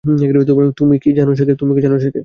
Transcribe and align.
তুমি 0.77 0.95
কি 1.03 1.09
জান, 1.17 1.27
সে 1.35 1.43
কে? 2.07 2.19